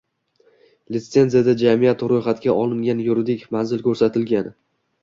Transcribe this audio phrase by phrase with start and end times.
[0.95, 4.55] Litsenziyada jamiyat ro’yxatga olingan yuridik manzil ko’rsatilgan.